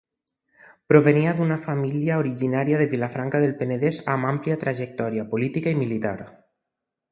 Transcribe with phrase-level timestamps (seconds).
[0.91, 6.19] Provenia d'una família originària de Vilafranca del Penedès amb àmplia trajectòria política i militar.